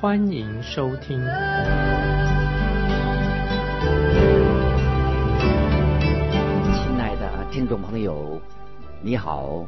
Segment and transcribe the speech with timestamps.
[0.00, 1.18] 欢迎收听。
[1.18, 1.28] 亲
[6.98, 8.40] 爱的听众朋友，
[9.02, 9.66] 你好，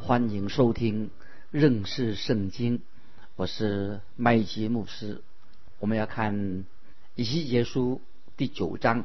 [0.00, 1.10] 欢迎收听
[1.50, 2.80] 认识圣经，
[3.36, 5.20] 我是麦基牧师。
[5.80, 6.64] 我们要看
[7.14, 8.00] 以西结书
[8.38, 9.04] 第九章，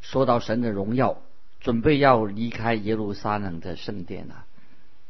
[0.00, 1.18] 说到神的荣耀，
[1.58, 4.44] 准备要离开耶路撒冷的圣殿了。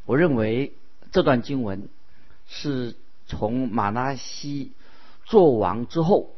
[0.07, 0.73] 我认为
[1.13, 1.91] 这段经文
[2.47, 4.73] 是从马拉西
[5.25, 6.35] 做王之后，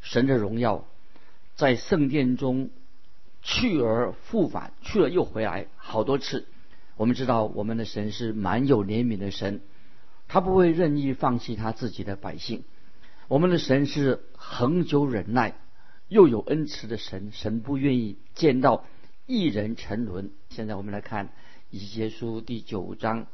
[0.00, 0.84] 神的荣耀
[1.54, 2.70] 在圣殿中
[3.42, 6.46] 去而复返，去了又回来好多次。
[6.96, 9.60] 我们知道我们的神是蛮有怜悯的神，
[10.28, 12.64] 他不会任意放弃他自己的百姓。
[13.28, 15.56] 我们的神是恒久忍耐
[16.08, 18.84] 又有恩慈的神，神不愿意见到
[19.26, 20.30] 一人沉沦。
[20.50, 21.30] 现在我们来看
[21.70, 23.26] 以结书第九章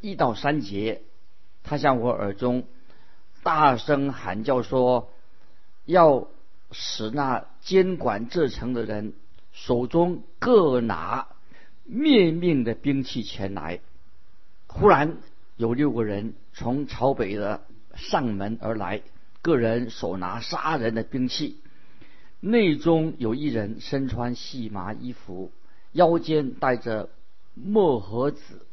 [0.00, 1.02] 一到三节，
[1.64, 2.64] 他向我耳中
[3.42, 5.10] 大声喊叫说
[5.86, 6.28] ：“要
[6.72, 9.14] 使那监管这城的人
[9.52, 11.28] 手中各拿
[11.84, 13.80] 灭命的兵器前来。”
[14.68, 15.16] 忽然
[15.56, 17.62] 有六个人从朝北的
[17.94, 19.02] 上门而来，
[19.42, 21.58] 个人手拿杀人的兵器。
[22.40, 25.50] 内中有一人身穿细麻衣服，
[25.92, 27.08] 腰间带着
[27.54, 28.66] 墨盒子。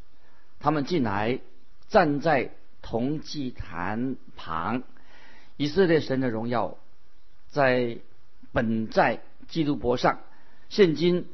[0.59, 1.39] 他们进来，
[1.88, 2.52] 站在
[2.86, 4.83] 铜祭坛旁。
[5.58, 6.78] 以色列神的荣耀
[7.50, 7.98] 在
[8.52, 10.20] 本在基督伯上，
[10.70, 11.26] 现今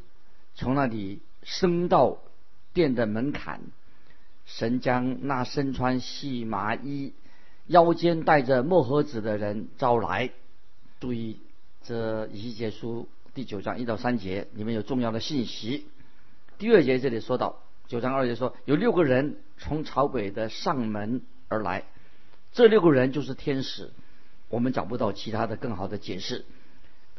[0.55, 2.19] 从那里升到
[2.73, 3.59] 殿的门槛。
[4.45, 7.13] 神将那身穿细麻衣、
[7.67, 10.31] 腰间带着墨盒子的人招来。
[10.99, 11.39] 注意，
[11.83, 15.85] 这一西结书第九章一到三节里面有重要的信息。
[16.57, 21.21] 第二节这里说到，九章二节说有六个人从朝北的上门
[21.51, 21.83] 而来，
[22.53, 23.91] 这六个人就是天使。
[24.47, 26.45] 我们找不到其他的更好的解释。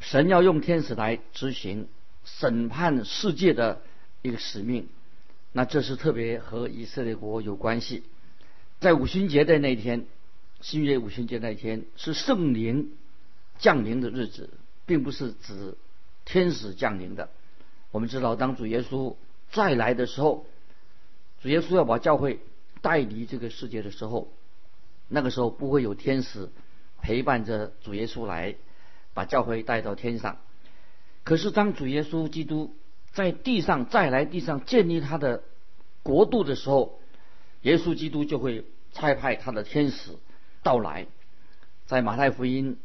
[0.00, 1.86] 神要用天使来执行
[2.24, 3.82] 审判世界的
[4.22, 4.88] 一个使命，
[5.52, 8.04] 那这是特别和以色列国有关系。
[8.80, 10.06] 在五旬节的那一天，
[10.62, 12.92] 新月五旬节那一天是圣灵
[13.58, 14.48] 降临的日子，
[14.86, 15.76] 并不是指
[16.24, 17.28] 天使降临的。
[17.90, 19.14] 我们知道，当主耶稣
[19.50, 20.46] 再来的时候，
[21.42, 22.40] 主耶稣要把教会
[22.82, 24.28] 带离这个世界的时候，
[25.08, 26.50] 那个时候不会有天使
[27.00, 28.56] 陪伴着主耶稣来
[29.14, 30.36] 把教会带到天上。
[31.24, 32.74] 可是当主耶稣基督
[33.12, 35.42] 在地上再来地上建立他的
[36.02, 36.98] 国度的时候，
[37.62, 40.10] 耶稣基督就会差派他的天使
[40.62, 41.06] 到来。
[41.86, 42.78] 在马太福音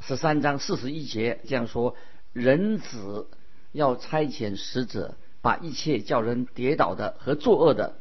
[0.00, 1.94] 十三章四十一节这样说
[2.32, 3.28] ：“人子
[3.72, 7.98] 要差遣使者，把一切叫人跌倒的和作恶的，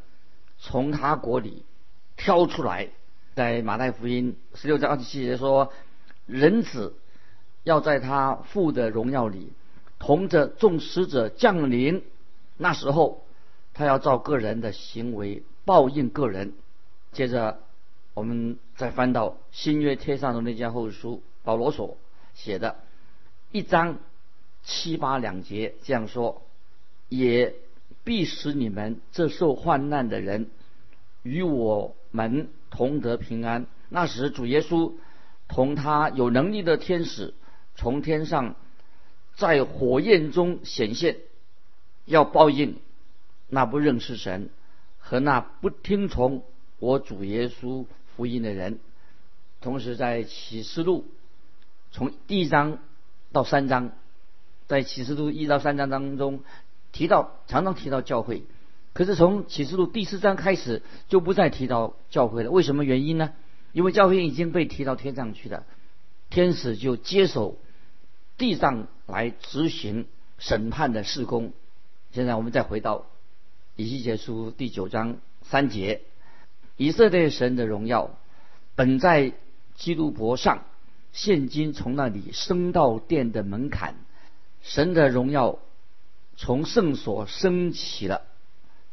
[0.63, 1.65] 从他国里
[2.15, 2.87] 挑出来。”
[3.35, 5.73] 在马太福音十六章二十七节说
[6.25, 6.95] ：“人子
[7.63, 9.51] 要在他父的荣耀里。”
[9.99, 12.03] 同着众使者降临，
[12.57, 13.23] 那时候
[13.73, 16.53] 他要照个人的行为报应个人。
[17.13, 17.59] 接着，
[18.13, 21.97] 我们再翻到新约贴上的那件后书，保罗所
[22.33, 22.75] 写的，
[23.53, 23.97] 一章
[24.61, 26.41] 七八两节这样说：
[27.07, 27.55] 也
[28.03, 30.49] 必使你们这受患难的人
[31.21, 33.67] 与我们同得平安。
[33.89, 34.93] 那时主耶稣
[35.47, 37.33] 同他有能力的天使
[37.75, 38.55] 从天上。
[39.35, 41.17] 在火焰中显现，
[42.05, 42.75] 要报应
[43.49, 44.51] 那不认识神
[44.99, 46.43] 和那不听从
[46.77, 48.77] 我主耶稣福音的人。
[49.59, 51.05] 同时，在启示录
[51.91, 52.77] 从第一章
[53.31, 53.93] 到三章，
[54.67, 56.43] 在启示录一到三章当中
[56.93, 58.43] 提到，常常提到教会。
[58.93, 62.51] 可是从启示录第四章开始就不再提到教会了。
[62.51, 63.33] 为什么原因呢？
[63.73, 65.65] 因为教会已经被提到天上去了，
[66.29, 67.57] 天使就接手。
[68.35, 70.07] 地上来执行
[70.39, 71.53] 审判的事工。
[72.11, 73.05] 现在我们再回到
[73.75, 76.01] 以西结书第九章三节：
[76.75, 78.17] 以色列神的荣耀
[78.73, 79.33] 本在
[79.75, 80.65] 基督伯上，
[81.11, 83.95] 现今从那里升到殿的门槛。
[84.63, 85.59] 神的荣耀
[86.35, 88.21] 从圣所升起了。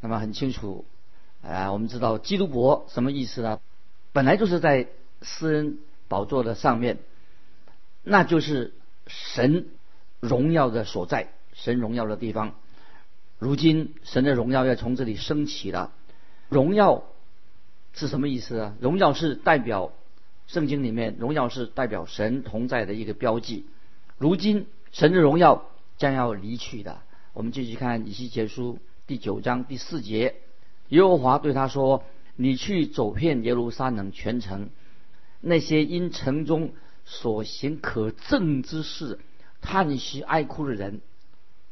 [0.01, 0.85] 那么很清楚
[1.43, 3.61] 啊，我们知道基督伯什么意思呢？
[4.13, 4.89] 本来就是在
[5.23, 5.79] 私人
[6.09, 6.99] 宝座的上面。
[8.03, 8.73] 那就是
[9.07, 9.69] 神
[10.21, 12.55] 荣耀的所在，神荣耀的地方。
[13.39, 15.93] 如今神的荣耀要从这里升起了，
[16.49, 17.05] 荣耀
[17.93, 18.75] 是什么意思啊？
[18.81, 19.93] 荣耀是代表
[20.47, 23.67] 圣经里面荣耀是代表神同在的一个标记。
[24.17, 25.67] 如今神的荣耀
[25.99, 27.03] 将要离去的。
[27.32, 30.35] 我们继续看以西结书第九章第四节，
[30.88, 32.03] 耶和华对他说
[32.35, 34.69] ：“你去走遍耶路撒冷全城，
[35.41, 36.73] 那些因城中
[37.05, 39.21] 所行可憎之事
[39.61, 41.03] 叹息哀哭的人，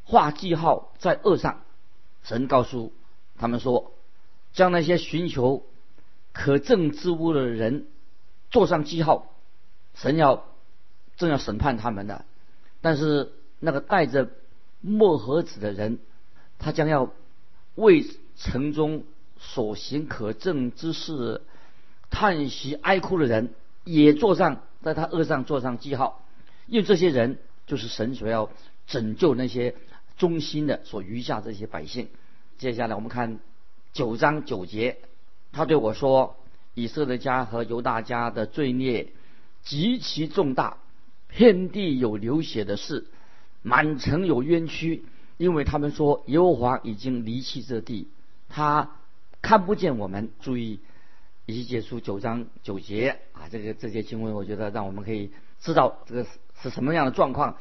[0.05, 1.61] 画记号在额上。”
[2.23, 2.93] 神告诉
[3.37, 3.91] 他们说
[4.53, 5.65] ：“将那些寻求
[6.31, 7.87] 可憎之物的人
[8.49, 9.35] 做上记号，
[9.93, 10.45] 神要
[11.17, 12.23] 正要审判他们的。
[12.79, 14.29] 但是那个带着。”
[14.81, 15.99] 墨盒子的人，
[16.57, 17.11] 他将要
[17.75, 18.05] 为
[18.37, 19.03] 城中
[19.37, 21.41] 所行可憎之事
[22.09, 23.53] 叹息哀哭的人，
[23.83, 26.25] 也坐上在他额上坐上记号，
[26.67, 28.49] 因为这些人就是神所要
[28.87, 29.75] 拯救那些
[30.17, 32.07] 忠心的所余下这些百姓。
[32.57, 33.39] 接下来我们看
[33.93, 34.97] 九章九节，
[35.51, 36.37] 他对我说
[36.73, 39.09] ：“以色列家和犹大家的罪孽
[39.63, 40.77] 极其重大，
[41.27, 43.07] 遍地有流血的事。”
[43.61, 45.03] 满城有冤屈，
[45.37, 48.07] 因为他们说耶和华已经离弃这地，
[48.47, 48.91] 他
[49.41, 50.29] 看不见我们。
[50.39, 50.79] 注意，
[51.45, 56.25] 以结书九章九节啊，这个这些经文，我觉得让我们可以知道这个
[56.61, 57.57] 是什么样的状况。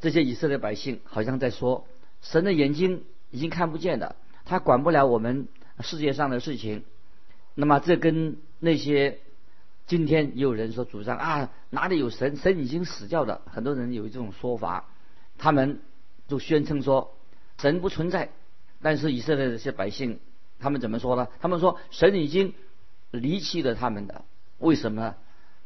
[0.00, 1.86] 这些以色列百姓好像在说，
[2.22, 5.48] 神的眼睛已经看不见了，他管不了我们
[5.80, 6.84] 世界上的事情。
[7.54, 9.18] 那么这跟那些
[9.86, 12.36] 今天也有人说主张啊，哪里有神？
[12.36, 13.40] 神已经死掉了。
[13.46, 14.86] 很多人有这种说法。
[15.40, 15.80] 他们
[16.28, 17.16] 就宣称说
[17.56, 18.28] 神不存在，
[18.82, 20.20] 但是以色列这些百姓，
[20.58, 21.28] 他们怎么说呢？
[21.40, 22.52] 他们说神已经
[23.10, 24.24] 离弃了他们的，
[24.58, 25.14] 为什么呢？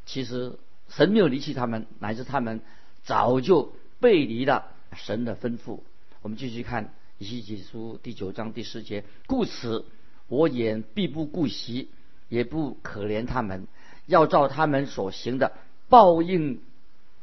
[0.06, 2.60] 其实神没有离弃他们，乃至他们
[3.02, 5.80] 早就背离了神的吩咐。
[6.22, 9.84] 我们继续看以西结书第九章第十节，故此
[10.28, 11.90] 我眼必不顾惜，
[12.28, 13.66] 也不可怜他们，
[14.06, 15.52] 要照他们所行的
[15.88, 16.60] 报应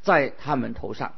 [0.02, 1.14] 在他们头上。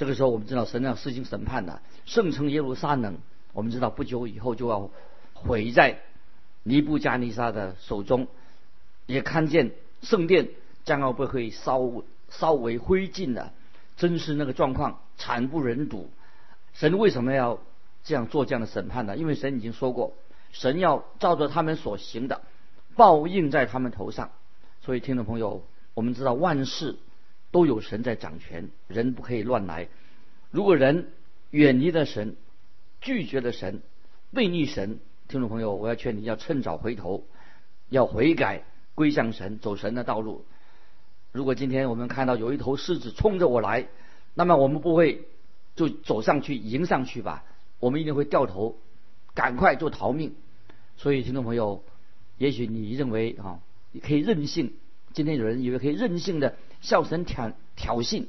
[0.00, 3.18] 这个时候，我们知道神要施行审判的圣城耶路撒冷，
[3.52, 4.88] 我们知道不久以后就要
[5.34, 6.00] 毁在
[6.62, 8.26] 尼布加尼撒的手中，
[9.04, 10.48] 也看见圣殿
[10.86, 11.82] 将要被会烧
[12.30, 13.52] 烧为灰烬的，
[13.98, 16.08] 真是那个状况惨不忍睹。
[16.72, 17.58] 神为什么要
[18.02, 19.18] 这样做这样的审判呢？
[19.18, 20.14] 因为神已经说过，
[20.50, 22.40] 神要照着他们所行的
[22.96, 24.30] 报应在他们头上。
[24.80, 25.62] 所以，听众朋友，
[25.92, 26.96] 我们知道万事。
[27.50, 29.88] 都有神在掌权，人不可以乱来。
[30.50, 31.08] 如果人
[31.50, 32.36] 远离了神，
[33.00, 33.82] 拒绝了神，
[34.32, 37.24] 背逆神，听众朋友，我要劝你要趁早回头，
[37.88, 38.64] 要悔改，
[38.94, 40.44] 归向神，走神的道路。
[41.32, 43.88] 如果今天我们看到有一头狮子冲着我来，
[44.34, 45.24] 那么我们不会
[45.76, 47.44] 就走上去迎上去吧？
[47.78, 48.76] 我们一定会掉头，
[49.34, 50.34] 赶快就逃命。
[50.96, 51.82] 所以，听众朋友，
[52.38, 53.60] 也许你认为啊，
[53.90, 54.74] 你可以任性。
[55.12, 56.56] 今天有人以为可以任性的。
[56.80, 58.26] 笑神挑挑衅，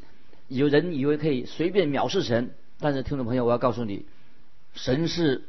[0.48, 4.06] 有人以为可以随便藐视神，但是听众朋友，我要告诉你，
[4.74, 5.44] 神是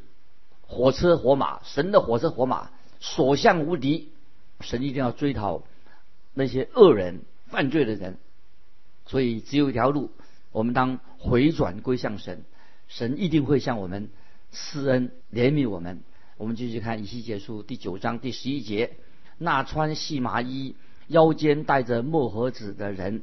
[0.63, 2.71] 火车火马，神的火车火马
[3.01, 4.11] 所向无敌，
[4.61, 5.65] 神一定要追讨
[6.35, 8.19] 那些恶人、犯罪的人，
[9.07, 10.11] 所以只有一条路，
[10.53, 12.45] 我们当回转归向神，
[12.89, 14.11] 神一定会向我们
[14.53, 16.03] 施恩怜悯我们。
[16.37, 18.97] 我们继续看以西结书第九章第十一节，
[19.39, 20.75] 那穿细麻衣。
[21.09, 23.23] 腰间带着墨盒子的人，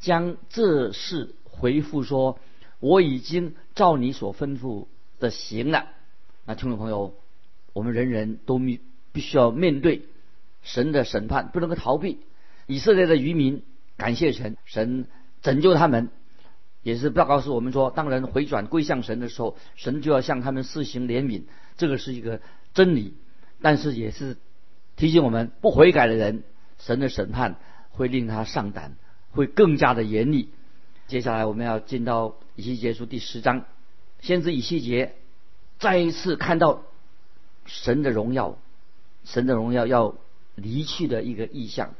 [0.00, 2.38] 将这事回复说
[2.80, 4.86] ：“我已经照你所吩咐
[5.18, 5.86] 的行了。”
[6.46, 7.14] 那听众朋友，
[7.72, 8.80] 我们人人都必
[9.12, 10.02] 必须要面对
[10.62, 12.18] 神的审判，不能够逃避。
[12.66, 13.62] 以色列的渔民
[13.96, 15.06] 感谢神，神
[15.42, 16.10] 拯救他们，
[16.82, 21.42] 也是要告诉我们说：当人回转归向神的时候，神就要向他们施行怜悯。
[21.76, 22.40] 这个是一个
[22.74, 23.14] 真理，
[23.60, 24.36] 但是也是
[24.96, 26.42] 提醒我们不悔改的人。
[26.80, 27.56] 神的审判
[27.90, 28.96] 会令他上胆，
[29.30, 30.50] 会更加的严厉。
[31.06, 33.64] 接下来我们要进到以西结书第十章，
[34.20, 35.14] 先知以西结
[35.78, 36.82] 再一次看到
[37.66, 38.56] 神的荣耀，
[39.24, 40.14] 神的荣耀要
[40.54, 41.94] 离去的一个意象。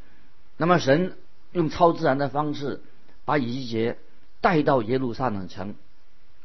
[0.56, 1.16] 那么神
[1.52, 2.82] 用超自然的方式
[3.25, 3.99] 把以西结
[4.40, 5.75] 带到耶路撒冷城，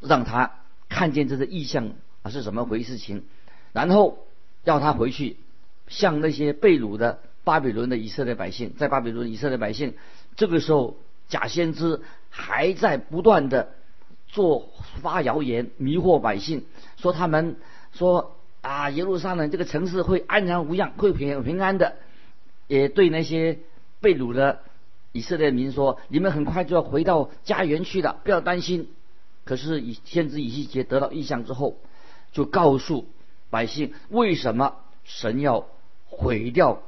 [0.02, 0.52] 让他
[0.90, 3.24] 看见这个意象啊是怎么回事情，
[3.72, 4.18] 然后
[4.64, 5.38] 要他回去
[5.88, 7.20] 向那些被掳的。
[7.46, 9.94] 巴比伦的以色列百姓，在巴比伦以色列百姓，
[10.36, 10.98] 这个时候
[11.30, 13.70] 假先知还在不断的
[14.28, 14.70] 做
[15.02, 16.66] 发谣言，迷惑百姓，
[16.98, 17.56] 说他们
[17.94, 21.96] 说啊耶路撒冷这个城市会安然无恙，会平平安的，
[22.68, 23.60] 也对那些
[24.02, 24.60] 被掳的
[25.14, 28.90] 以色列民说：“你们很快就要回到家园去了，不要担心。”
[29.46, 31.78] 可是以先知以西结得到意象之后，
[32.32, 33.08] 就告诉
[33.52, 35.68] 百姓为什么神要
[36.08, 36.82] 毁掉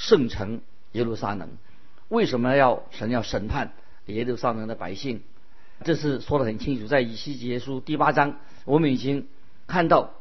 [0.00, 1.50] 圣城耶路撒冷，
[2.08, 3.74] 为什么要神要审判
[4.06, 5.20] 耶路撒冷的百姓？
[5.84, 9.28] 这是说的很清楚，在以西结书第八章，我们已经
[9.66, 10.14] 看到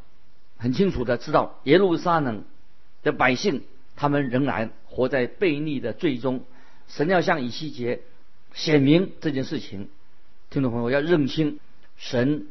[0.57, 2.43] 很清楚的知道耶路撒冷
[3.03, 3.63] 的百姓，
[3.95, 6.43] 他们仍然活在悖逆的罪中。
[6.89, 8.01] 神要向以西结
[8.53, 9.87] 显明这件事情，
[10.49, 11.61] 听众朋友要认清，
[11.95, 12.47] 神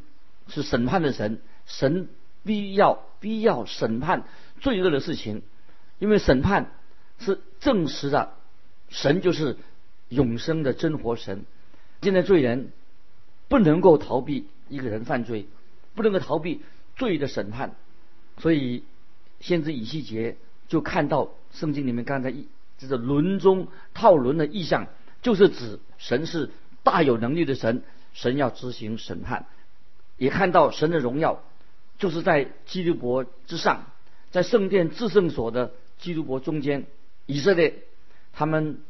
[0.47, 2.09] 是审判的神，神
[2.43, 4.23] 必要必要审判
[4.61, 5.43] 罪恶的事情，
[5.99, 6.71] 因为审判
[7.19, 8.33] 是证实的，
[8.89, 9.57] 神就是
[10.07, 11.45] 永生的真活神。
[12.01, 12.71] 现在罪人
[13.47, 15.47] 不能够逃避一个人犯罪，
[15.95, 16.61] 不能够逃避
[16.95, 17.75] 罪的审判，
[18.37, 18.83] 所以
[19.39, 22.47] 先知以西结就看到圣经里面刚才一。
[22.77, 24.87] 这是轮中套轮的意象，
[25.21, 26.49] 就是指神是
[26.81, 27.83] 大有能力的神，
[28.13, 29.45] 神要执行审判。
[30.15, 31.43] 也看到神的荣耀，
[31.97, 33.87] 就是在基督伯之上，
[34.31, 36.85] 在圣殿至圣所的基督伯中间。
[37.29, 37.83] 以色列
[38.33, 38.81] 他们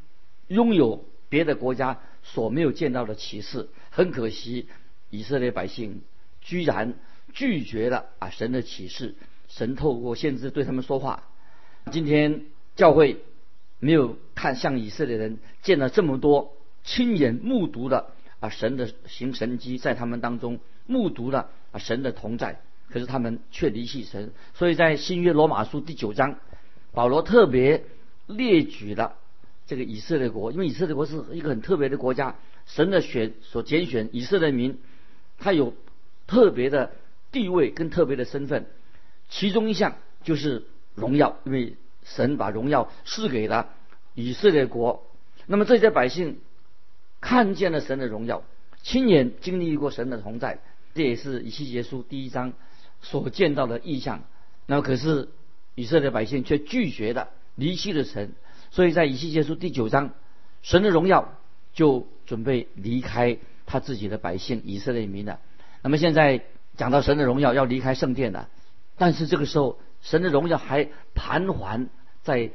[0.48, 4.67] 拥有别的国家所没有见到的启示，很可惜，
[5.10, 6.01] 以色列百姓
[6.39, 6.93] 居然
[7.34, 9.15] 拒绝了啊神的启示。
[9.50, 11.24] 神透过先知对他们说话。
[11.91, 13.17] 今天教会。
[13.81, 24.34] 没有看像以色列人见了这么多亲眼目睹了啊神的行神迹在他们当中目睹了啊神的同在，可是他们却离弃神。
[24.53, 26.39] 所以在新约罗马书第九章，
[26.91, 27.86] 保罗特别
[28.29, 29.17] 列举了
[29.67, 34.79] 这个以色列国，因为以色列国是一个很特别的国家，神的选所拣选以色列民，
[35.38, 35.74] 他有
[36.25, 36.91] 特别的
[37.31, 38.67] 地位跟特别的身份，
[39.29, 40.63] 其中一项就是
[40.95, 41.75] 荣耀，因为。
[42.05, 43.69] 神把荣耀赐给了
[44.15, 45.05] 以色列国，
[45.45, 46.39] 那么这些百姓
[47.21, 48.41] 看见了神的荣耀，
[48.81, 50.59] 亲眼经历过神的同在，
[50.95, 52.53] 这也是以西结书第一章
[53.01, 54.24] 所见到的意象。
[54.65, 55.27] 那么可是
[55.75, 57.27] 以色列百姓却拒绝的
[57.59, 58.31] 离弃了神，
[58.71, 60.11] 所以在以西结书第九章，
[60.61, 61.33] 神的荣耀
[61.73, 65.39] 就准备离开他自己的百姓以色列民了。
[65.81, 66.43] 那么现在
[66.77, 68.49] 讲到神的荣耀要离开圣殿了，
[68.97, 71.89] 但是这个时候神的荣耀还盘桓。
[72.21, 72.51] 在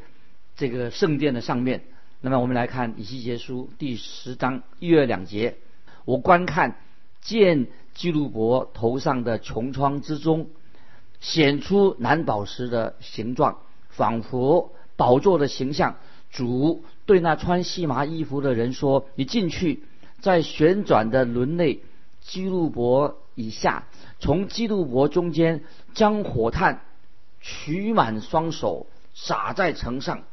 [0.56, 1.84] 这个圣殿的上面，
[2.20, 5.56] 那么我们来看以西结书第十章一月两节，
[6.04, 6.76] 我观看
[7.23, 10.50] 见基路伯头上的穹窗之中
[11.18, 13.58] 显出蓝宝石的形状，
[13.88, 15.96] 仿佛宝座的形象。
[16.30, 19.84] 主对那穿细麻衣服的人说：“你进去，
[20.20, 21.80] 在旋转的轮内，
[22.20, 23.84] 基路伯以下，
[24.18, 25.62] 从基路伯中间
[25.94, 26.80] 将火炭
[27.40, 28.86] 取满双手。”
[29.16, 30.24] 撒在城上，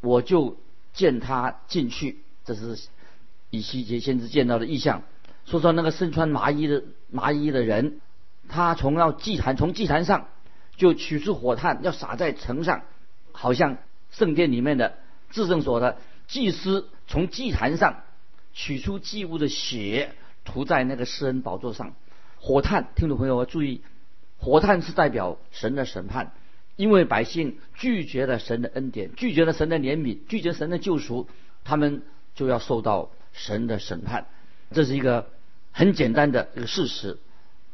[0.00, 0.58] 我就
[0.92, 2.20] 见他进去。
[2.44, 2.78] 这是
[3.50, 5.02] 以西结先知见到的意象。
[5.44, 8.00] 说说那个身穿麻衣的麻衣的人，
[8.48, 10.28] 他从要祭坛，从祭坛上
[10.76, 12.82] 就取出火炭，要撒在城上，
[13.32, 13.78] 好像
[14.10, 14.96] 圣殿里面的
[15.30, 18.02] 至圣所的祭司从祭坛上
[18.52, 20.12] 取出祭物的血，
[20.44, 21.94] 涂在那个施恩宝座上。
[22.40, 23.82] 火炭，听众朋友要注意，
[24.38, 26.32] 火炭是代表神的审判。
[26.76, 31.28] 因为百姓拒绝了神的恩典，拒绝了神的怜悯，拒绝神的救赎，
[31.64, 32.02] 他们
[32.36, 34.28] 就要受到神的审判。
[34.70, 35.28] 这是一个
[35.72, 37.18] 很简单的一个事实。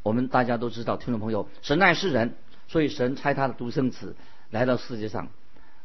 [0.03, 2.35] 我们大家都知道，听众朋友，神爱世人，
[2.67, 4.17] 所以神差他的独生子
[4.49, 5.29] 来到世界上，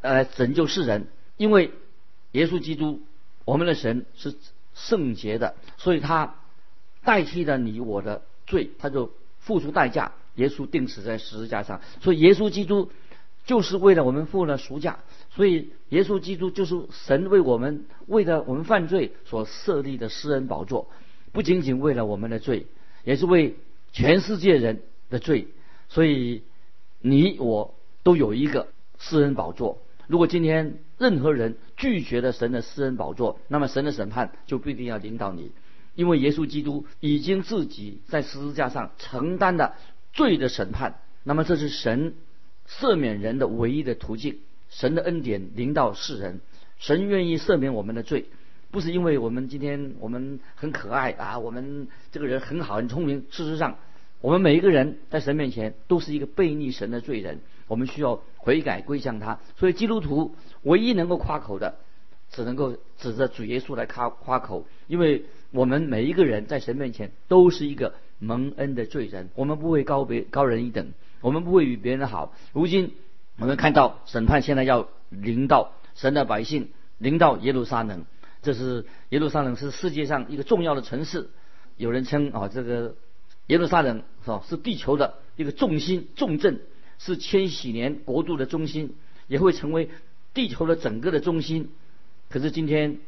[0.01, 1.08] 来拯救世人。
[1.38, 1.72] 因为
[2.32, 3.01] 耶稣基督，
[3.46, 4.36] 我们的神是
[4.74, 6.36] 圣洁的，所以他
[7.03, 10.13] 代替了你我的罪，他就付出代价。
[10.36, 12.91] 耶稣钉死在十字架上，所以耶稣基督。
[13.46, 15.00] 就是为了我们付了赎价，
[15.32, 20.88] 所以耶稣基督就是神为我们为了我们犯罪所设立的施恩宝座，
[21.32, 22.68] 不仅仅为了我们的罪，
[23.03, 23.56] 也是为
[23.91, 25.48] 全世界人的罪。
[25.88, 26.44] 所以
[27.00, 28.68] 你我都有一个
[29.00, 29.82] 施恩宝座。
[30.09, 35.51] 如果今天任何人拒绝了神的私人宝座，那么神的审判就不一定要领导你，
[35.95, 39.75] 因为耶稣基督已经自己在十字架上承担了
[40.11, 40.99] 罪的审判。
[41.23, 42.15] 那么这是神。
[42.71, 44.37] 赦免人的唯一的途径，
[44.69, 46.39] 神的恩典临到世人，
[46.77, 48.25] 神愿意赦免我们的罪，
[48.69, 53.25] 不是因为我们今天我们很可爱啊，我们这个人很好很聪明。
[53.31, 53.79] 事实上，
[54.21, 59.39] 我们每一个人在神面前都是一个背逆神的罪人，我们需要悔改归向他。
[59.58, 61.75] 所以基督徒唯一能够夸口的，
[62.31, 70.91] 只能够指着主耶稣来夸夸口，因为我们每一个人在神面前都是一个蒙恩的罪人，我们不会高别高人一等。
[71.22, 72.34] 我们不会与别人好。
[72.53, 72.93] 如今
[73.38, 78.05] 我们看到审判现在要临到神的百姓，临到耶路撒冷。
[78.41, 81.29] 这是耶路撒冷是世界上一个重要的城市，
[81.75, 82.96] 有人称啊这个
[83.48, 86.62] 耶路撒冷是吧是地球的一个重心重镇，
[87.00, 88.94] 是千禧年国度的中心，
[89.27, 89.89] 也会成为
[90.36, 91.72] 地球的整个的中心。
[92.29, 93.00] 可是今天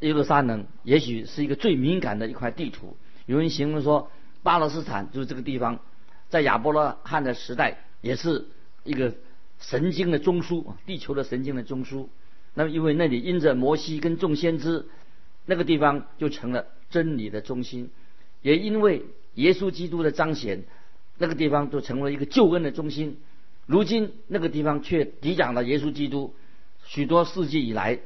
[0.00, 2.96] 耶路撒冷也许是一个最敏感的一块地图。
[3.26, 4.10] 有人形容说，
[4.44, 5.80] 巴勒斯坦就是这个地方，
[6.28, 8.46] 在亚伯拉罕的时代也是
[8.84, 9.14] 一个
[9.58, 12.06] 神经的中枢，地球的神经的中枢。
[12.54, 14.86] 那么，因为那里因着摩西跟众先知，
[15.46, 17.88] 那个地方就成了真理的中心；
[18.42, 20.64] 也因为耶稣基督的彰显，
[21.18, 23.18] 那个地方就成为一个救恩的中心。
[23.68, 26.34] 如今，那个地方却抵挡了耶稣基督，
[26.84, 28.00] 许多世纪以来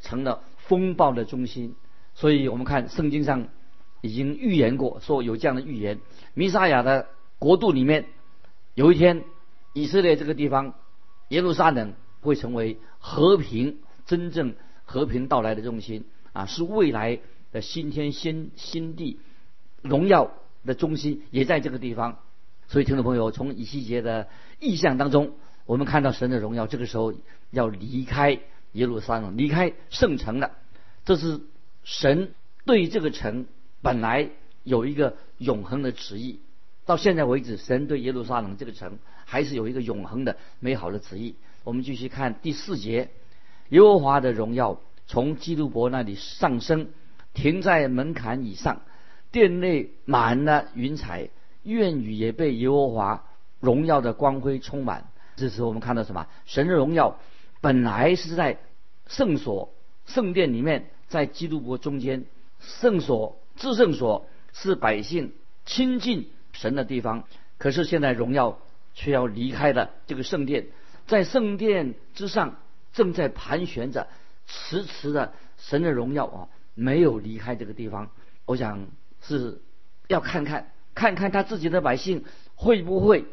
[0.00, 1.74] 成了风暴的中心。
[2.14, 3.48] 所以我们看圣经上
[4.00, 5.98] 已经预言过，说有这样的预言：
[6.32, 8.06] 弥撒亚的国度里面，
[8.74, 9.24] 有一天
[9.74, 10.74] 以色列这个地方，
[11.28, 13.80] 耶路撒冷会成为和平。
[14.06, 17.20] 真正和平到来的中心啊，是未来
[17.52, 19.20] 的新天新新地
[19.82, 20.32] 荣耀
[20.64, 22.18] 的中心，也在这个地方。
[22.70, 24.28] 所以，听众朋友，从以西结的
[24.60, 25.32] 意象当中，
[25.66, 27.12] 我们看到神的荣耀，这个时候
[27.50, 28.38] 要离开
[28.74, 30.52] 耶路撒冷，离开圣城了。
[31.04, 31.40] 这是
[31.82, 32.32] 神
[32.64, 33.46] 对这个城
[33.82, 34.30] 本来
[34.62, 36.38] 有一个永恒的旨意。
[36.86, 41.34] 到现在为止，神对耶路撒冷这个城还是有一个永恒的美好的旨意。
[41.64, 43.10] 我们继续看第四节。
[43.70, 46.86] 耶和华的荣耀从基督伯那里上升，
[47.34, 48.82] 停在门槛以上，
[49.32, 51.30] 殿内满了云彩，
[51.62, 53.24] 愿雨也被耶和华
[53.60, 55.10] 荣耀的光辉充满。
[55.36, 56.26] 这时候我们看到什么？
[56.46, 57.18] 神的荣耀
[57.60, 58.58] 本来是在
[59.06, 59.72] 圣所、
[60.06, 62.24] 圣殿里面，在基督国中间。
[62.60, 65.32] 圣所、至圣所是百姓
[65.64, 67.24] 亲近神的地方，
[67.58, 68.58] 可是现在荣耀
[68.94, 70.66] 却要离开了这个圣殿，
[71.06, 72.56] 在圣殿之上。
[72.92, 74.08] 正在盘旋着，
[74.48, 78.10] 迟迟的神的荣耀啊，没有离开这个地方。
[78.46, 78.88] 我想
[79.20, 79.60] 是
[80.08, 82.24] 要看看，看看他自己的百姓
[82.54, 83.24] 会不会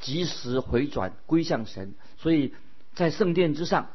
[0.00, 1.94] 及时回转归向神。
[2.16, 2.54] 所以
[2.94, 3.88] 在圣殿之上，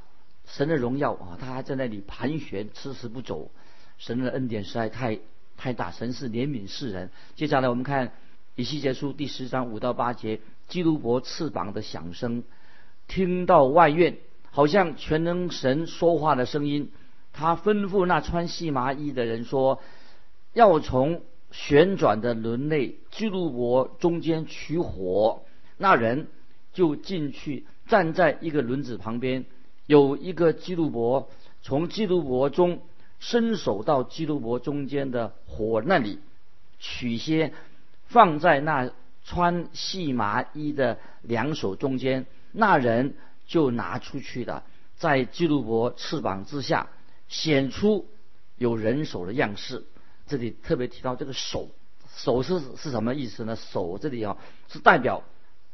[0.46, 3.52] 神的荣耀啊，他还在那里盘旋，迟迟不走。
[3.98, 5.20] 神的恩典实在太
[5.58, 7.10] 太大，神是怜悯世人。
[7.36, 8.12] 接下来我们看
[8.56, 12.44] 以西结书第十章五到八节，基督伯翅膀的响声，
[13.08, 14.18] 听到外院。
[14.52, 16.92] 好像全能神说话的声音，
[17.34, 19.80] 他吩咐那穿细麻衣的人说
[20.54, 25.42] ：“要从旋转的轮内基督伯中间取火。”
[25.78, 26.28] 那人
[26.74, 29.46] 就进去，站在一个轮子旁边，
[29.86, 31.30] 有一个基督伯
[31.62, 32.82] 从基督伯中
[33.20, 36.20] 伸手到基督伯中间的火那里，
[36.80, 37.54] 取些
[38.06, 38.92] 放在那
[39.24, 42.26] 穿细麻衣的两手中间。
[42.52, 43.16] 那人。
[43.50, 44.64] 就拿出去了，
[44.96, 46.88] 在基督伯翅膀之下
[47.28, 48.06] 显出
[48.60, 49.86] 有人手的样式。
[50.30, 51.70] 这里特别提到这个手，
[52.16, 53.56] 手是是什么意思呢？
[53.56, 54.38] 手这里啊
[54.68, 55.24] 是代表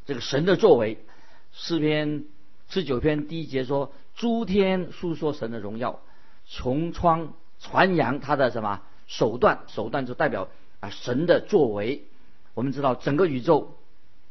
[0.06, 1.06] 这个神的作为。
[1.52, 2.26] 诗篇
[2.70, 6.02] 十九篇第一节说：“诸天诉说神的荣耀，
[6.50, 9.64] 穹苍传扬他的什么手段？
[9.68, 10.48] 手段就代表
[10.80, 12.06] 啊神的作为。
[12.54, 13.78] 我们知道整个宇宙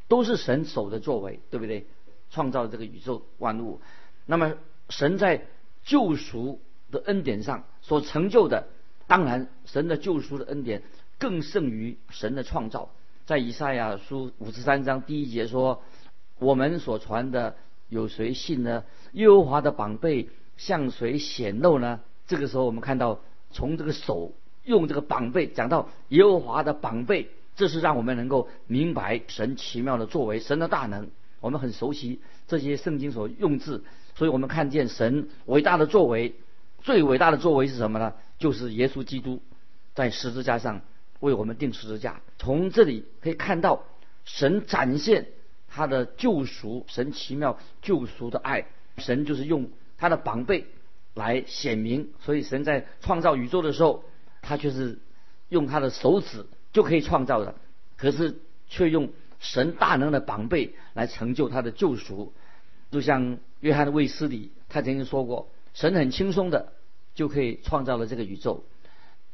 [0.07, 1.87] 都是神手的作为，对不对？”
[2.31, 3.79] 创造这个宇宙万物，
[4.25, 4.55] 那么
[4.89, 5.45] 神在
[5.85, 6.59] 救赎
[6.91, 8.67] 的恩典上所成就的，
[9.07, 10.83] 当然神的救赎的恩典
[11.19, 12.89] 更胜于神的创造。
[13.25, 15.81] 在以赛亚书五十三章第一节说
[16.39, 17.55] ：“我们所传的
[17.89, 18.83] 有谁信呢？
[19.13, 23.19] 耶和华的宝贝向谁显露呢？”这个时候我们看到，
[23.51, 31.09] 从这个手用这个宝贝讲到耶和华的宝贝，这是让我们能够明白神奇妙的作为，神的大能。
[31.41, 33.83] 我们很熟悉这些圣经所用字，
[34.15, 36.35] 所以我们看见神伟大的作为，
[36.85, 38.13] 最伟大的作为是什么呢？
[38.37, 39.41] 就是耶稣基督
[39.95, 40.81] 在十字架上
[41.19, 42.21] 为我们钉十字架。
[42.37, 43.83] 从这里可以看到
[44.23, 45.29] 神展现
[45.67, 48.67] 他的救赎，神奇妙救赎的爱。
[48.99, 50.67] 神就是用他的宝贝
[51.15, 54.03] 来显明，所以神在创造宇宙的时候，
[54.43, 54.99] 他却是
[55.49, 57.55] 用他的手指就可以创造的，
[57.97, 58.37] 可是
[58.69, 59.09] 却用。
[59.41, 62.33] 神大能的宝贝来成就他的救赎，
[62.89, 66.73] 就像约翰卫斯理他曾经说过，神很轻松的
[67.13, 68.63] 就可以创造了这个宇宙，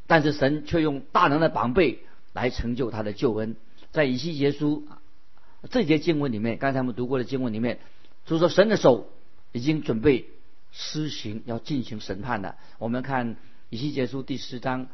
[0.07, 1.99] 但是神却用大能的膀臂
[2.33, 3.55] 来成就他的救恩。
[3.91, 4.85] 在以西结书
[5.69, 7.79] 这节经文里面，刚才我们读过的经文里面，
[8.25, 9.07] 就说神的手
[9.53, 10.25] 已经准备
[10.71, 12.57] 施行要进行审判了。
[12.79, 13.37] 我们看
[13.69, 14.87] 以西结书第十章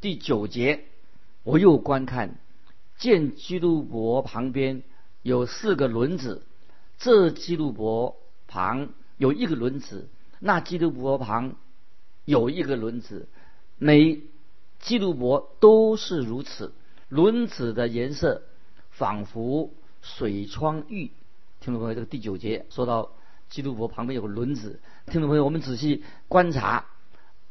[0.00, 0.84] 第九节，
[1.44, 2.36] 我又观看。
[2.98, 4.82] 见基督伯旁边
[5.22, 6.42] 有四个轮子，
[6.98, 8.16] 这基督伯
[8.48, 10.08] 旁有一个轮子，
[10.40, 11.56] 那基督伯旁
[12.24, 13.28] 有一个轮子，
[13.78, 14.20] 每
[14.78, 16.72] 基督伯都是如此。
[17.08, 18.42] 轮子的颜色
[18.90, 19.72] 仿佛
[20.02, 21.10] 水窗玉。
[21.60, 23.10] 听众朋友，这个第九节说到
[23.48, 24.80] 基督伯旁边有个轮子。
[25.06, 26.84] 听众朋友，我们仔细观察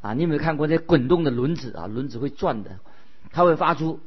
[0.01, 1.87] 啊，你有没有看过那滚动的轮子啊？
[1.87, 2.79] 轮子会转的，
[3.31, 3.99] 它会发出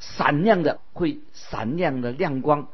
[0.00, 2.68] 闪亮的、会闪亮的亮光，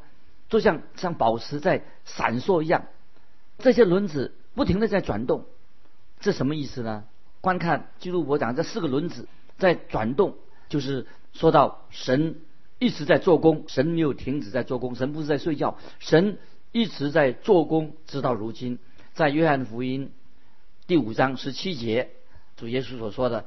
[0.49, 2.85] 就像像宝石在闪烁一样。
[3.59, 5.45] 这些轮子不停的在转动，
[6.19, 7.05] 这什么意思呢？
[7.39, 9.25] 观看基督伯讲这四个轮子
[9.57, 10.35] 在转动，
[10.67, 12.41] 就是说到神
[12.77, 16.39] 一直在做工，神没有停止在做工，神不是在睡觉，神
[16.73, 18.79] 一直在做工，直到如今。
[19.13, 20.11] 在约翰福音
[20.87, 22.09] 第五章十七节，
[22.57, 23.45] 主耶稣所说的：“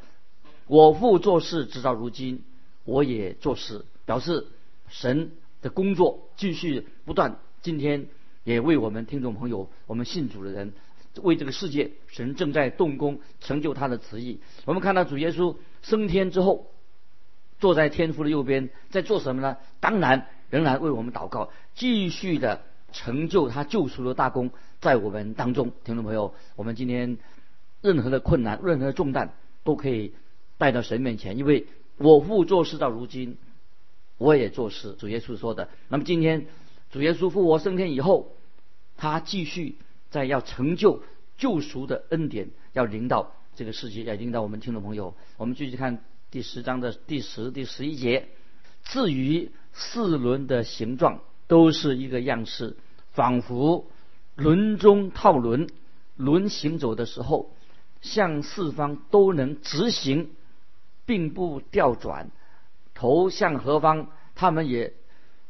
[0.67, 2.43] 我父做事，直到如今，
[2.85, 4.47] 我也做事。”表示
[4.89, 7.39] 神的工作继续不断。
[7.61, 8.07] 今天
[8.45, 10.73] 也为我们听众朋友，我们信主的人，
[11.21, 14.41] 为这个世界，神正在动工，成就他的旨意。
[14.65, 16.71] 我们看到主耶稣升天之后，
[17.61, 19.57] 坐在天父的右边，在做什么呢？
[19.81, 24.51] 当然，仍然为我们祷告，继续的成就他救赎的大功。
[24.81, 27.19] 在我们当中，听众朋友，我们今天
[27.83, 30.13] 任何的困难、任何的重担都可以
[30.59, 31.67] 带到神面前，因为
[31.99, 33.37] 我父做事到如今，
[34.19, 34.97] 我也做事。
[34.99, 35.69] 主耶稣说的。
[35.89, 36.47] 那么今天
[36.91, 38.35] 主耶稣复活升天以后，
[38.97, 39.77] 他继续
[40.13, 41.03] 在要成就
[41.39, 45.15] 救赎的恩典，要领导这个世界，要领导我们听众朋友。
[45.39, 48.29] 我们继续看第十章的第十、第十一节。
[48.85, 52.77] 至于四轮的形状，都是一个样式，
[53.13, 53.87] 仿佛。
[54.35, 55.69] 轮中套轮，
[56.17, 57.55] 轮行走的时候，
[58.01, 60.31] 向四方都能直行，
[61.05, 62.31] 并不调转。
[62.95, 64.95] 头向何方，他们也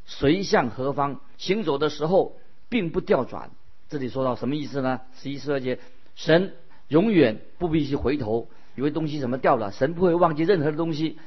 [0.05, 1.20] 随向何方。
[1.37, 3.51] 行走的时候，并不调转。
[3.92, 5.02] 这里说到什么意思呢？
[5.20, 5.78] 十一、十二节，
[6.16, 6.55] 神
[6.88, 11.18] 永远不必去回头，以为东西怎么掉了，神不会忘记任何的东西，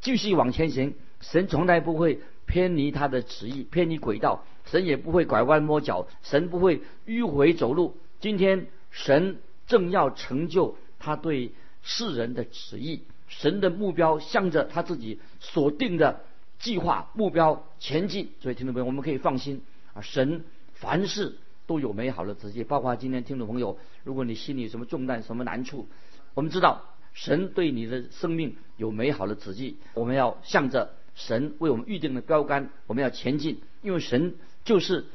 [0.00, 0.94] 继续往前行。
[1.20, 4.46] 神从来不会偏离他的旨意，偏离轨道。
[4.64, 7.98] 神也不会拐弯抹角，神不会迂回走路。
[8.18, 11.52] 今天神正要成就他对
[11.82, 16.20] 世人的旨意，神的目标向着他自己所定的
[16.58, 18.30] 计划目标前进。
[18.40, 19.60] 所以听众朋友，我们可以放心
[19.92, 25.88] 啊，神凡事都有美好的旨意，包括今天听众朋友，如果你心里有什么重担、什么难处，
[26.34, 34.34] 我们知道神对你的生命有美好的旨意，我们要向着神为我们预定的标杆，我们要前进，因为神。
[34.64, 35.06] 就是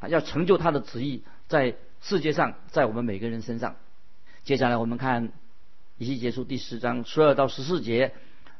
[0.00, 3.76] 啊，要成就他的旨意在世界上，在我们每个人身上。
[4.44, 5.32] 接下来我们看
[5.96, 8.12] 一期结束第十章十二到十四节，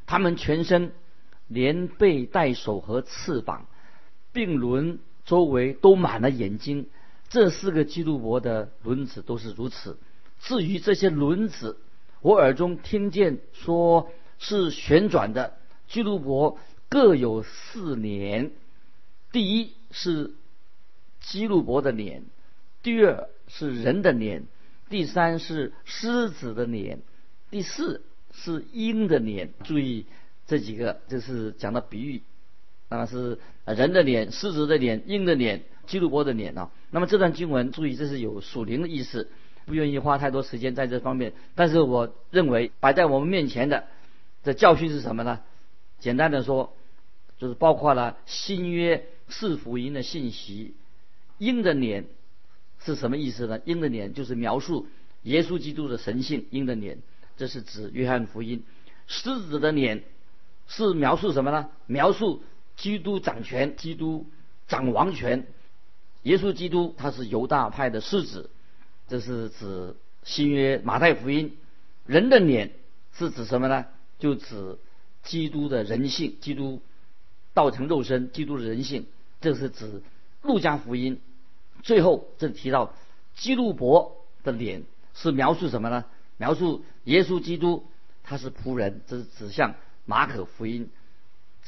[0.06, 0.92] 他们全身
[1.48, 3.66] 连背带手和翅膀，
[4.32, 6.86] 并轮周围都满了眼睛。
[7.30, 9.98] 这四个基督伯的轮子都是如此。
[10.40, 11.78] 至于这些轮子，
[12.20, 15.56] 我耳中听见说是旋转的。
[15.88, 18.52] 基督伯各有四年，
[19.32, 20.34] 第一是。
[21.20, 22.22] 基路伯的脸，
[22.80, 24.46] 第二是人的脸，
[24.88, 27.02] 第三是狮子的脸，
[27.50, 29.52] 第四是鹰的脸。
[29.64, 30.06] 注意
[30.46, 32.22] 这几个，这是讲的比喻，
[32.88, 36.70] 那么是人的脸、狮子的脸、鹰的脸、基路伯的脸啊。
[36.90, 39.30] 那么这段经文，注意这是有属灵的意思，
[39.66, 41.34] 不愿意花太多时间在这方面。
[41.54, 43.84] 但是我认为摆在我们面前的
[44.42, 45.40] 这教训是什么呢？
[45.98, 46.74] 简单的说，
[47.38, 50.74] 就是包括了新约四福音的信息。
[51.36, 52.06] 鹰的脸
[52.78, 53.60] 是什么意思呢？
[53.64, 54.86] 鹰的脸就是描述
[55.24, 56.46] 耶稣基督的神性。
[56.50, 56.98] 鹰的脸，
[57.36, 58.64] 这是指约翰福音。
[59.06, 60.04] 狮子的脸
[60.66, 61.68] 是描述什么呢？
[61.86, 62.42] 描述
[62.78, 64.26] 基督掌权，基督
[64.68, 65.46] 掌王权。
[66.22, 68.50] 耶稣基督他是犹大派的世子，
[69.08, 71.58] 这是指新约马太福音。
[72.06, 72.72] 人的脸
[73.12, 73.84] 是指什么呢？
[74.18, 74.78] 就指
[75.24, 76.80] 基督的人性，基督
[77.52, 79.06] 道成肉身，基督的人性。
[79.40, 80.02] 这是指
[80.42, 81.20] 路加福音。
[81.82, 82.94] 最后，这提到
[83.34, 86.04] 基路伯的脸是描述什么呢？
[86.36, 87.86] 描述耶稣基督
[88.22, 90.90] 他是仆人，这是指向马可福音。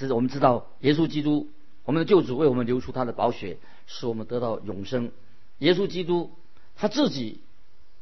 [0.01, 1.49] 这是我们知道耶稣基督，
[1.85, 5.13] 我们的救主为我们流出他的宝血，使我们得到永生。
[5.59, 6.31] 耶稣基督
[6.75, 7.43] 他自己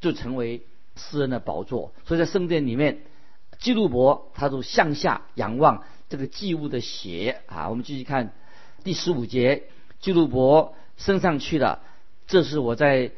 [0.00, 0.62] 就成为
[0.94, 3.00] 世人的宝座，所以在圣殿里面，
[3.58, 7.68] 基路伯他就向下仰望这个祭物的血啊。
[7.68, 8.32] 我们继续看
[8.84, 9.64] 第十五节，
[9.98, 11.80] 基路伯升上去了。
[12.28, 13.10] 这是我在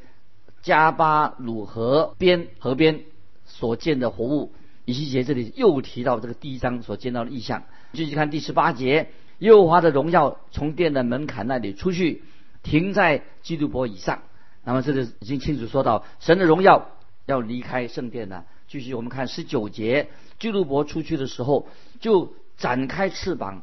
[0.62, 3.03] 加巴鲁河边河边
[3.45, 4.55] 所见的活物。
[4.87, 7.64] 以西结这里又提到这个第一章所见到的异象。
[7.92, 12.22] 继续看第十八节，耶和华的荣耀从殿的门槛那里出去，
[12.62, 14.22] 停在基督伯以上。
[14.62, 16.88] 那么这里已经清楚说到，神的荣耀
[17.26, 21.66] 要离开圣殿了，继续我们看十九节，基督伯出去的时候
[21.98, 23.62] 就展开翅膀，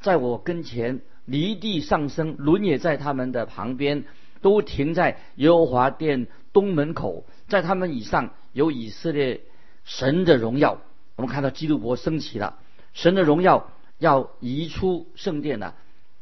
[0.00, 4.04] 在我跟前离地上升，轮也在他们的旁边，
[4.40, 9.42] 都停在耶和华殿东门口，在他们以上有以色列
[9.84, 10.80] 神的荣耀。
[11.14, 12.58] 我们看到基督伯升起了，
[12.92, 15.74] 神的荣耀要移出圣殿了，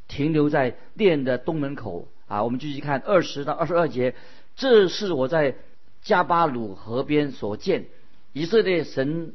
[0.08, 2.42] 停留在殿的东门口啊。
[2.42, 4.14] 我们继续看二十到二十二节，
[4.56, 5.56] 这是我在
[6.02, 7.86] 加巴鲁河边所见
[8.32, 9.32] 以色列神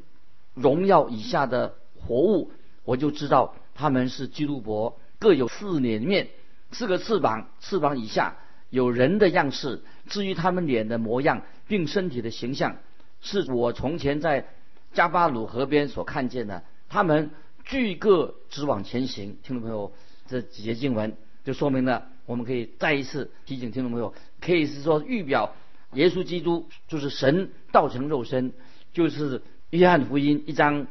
[0.53, 2.51] 荣耀以下的活物，
[2.83, 6.29] 我就知道他们是基督伯，各有四脸面，
[6.71, 8.37] 四个翅膀，翅膀以下
[8.69, 9.81] 有人的样式。
[10.07, 12.77] 至于他们脸的模样，并身体的形象，
[13.21, 14.47] 是我从前在
[14.93, 16.63] 加巴鲁河边所看见的。
[16.91, 17.31] 他们
[17.63, 19.37] 聚各直往前行。
[19.43, 19.93] 听众朋友，
[20.27, 25.55] 这几节经文就说明了，我们可以再一次提醒听众朋友，可以是说预表
[25.93, 28.51] 耶稣基督就是神道成肉身，
[28.91, 30.85] 就是约翰福音一章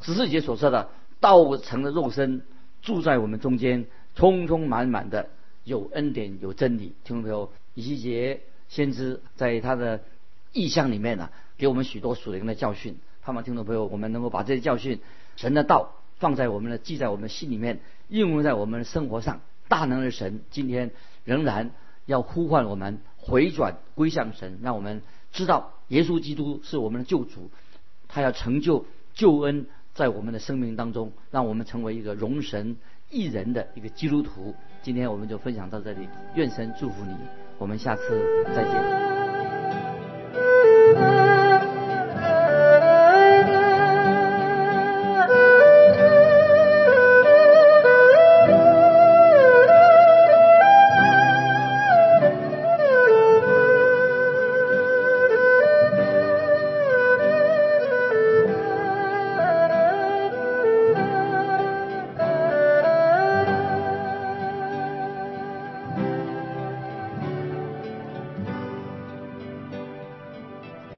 [0.00, 2.42] 十四节所说的道成的肉身
[2.80, 5.30] 住在我们中间，充充满满的
[5.64, 6.94] 有恩典有真理。
[7.02, 10.00] 听众朋友，以西结先知在他的
[10.52, 12.96] 意象里面呢，给我们许多属灵的教训。
[13.22, 14.98] 盼望听众朋友，我们能够把这些教训、
[15.40, 19.40] 神的道放在我们的记在我们心里面，应用在我们的生活上。
[19.68, 20.90] 大能的神今天
[21.24, 21.70] 仍然
[22.04, 25.00] 要呼唤我们回转归向神，让我们
[25.32, 27.50] 知道耶稣基督是我们的救主，
[28.06, 32.76] 他要成就救恩在我们的生命当中，让我们成为一个容神
[33.08, 34.54] 一人的一个基督徒。
[34.82, 37.16] 今天我们就分享到这里，愿神祝福你，
[37.56, 38.02] 我们下次
[38.54, 39.19] 再见。